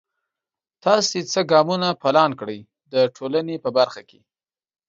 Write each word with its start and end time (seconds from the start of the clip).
تاسې 0.85 1.17
څه 1.31 1.39
ګامونه 1.51 1.89
پلان 2.01 2.31
کړئ 2.39 2.59
د 2.93 2.95
ټولنپوهنې 3.15 3.57
په 3.63 3.69
برخه 3.77 4.01
کې؟ 4.09 4.19